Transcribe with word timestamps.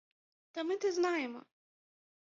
Та 0.51 0.63
ми 0.63 0.77
те 0.77 0.91
знаєм. 0.91 1.43